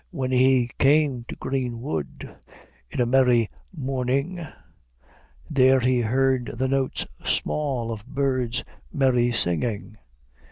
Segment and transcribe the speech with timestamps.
[0.09, 2.27] "When he came to grene wode,
[2.89, 4.51] In a mery mornynge,
[5.47, 9.97] There he herde the notes small Of byrdes mery syngynge.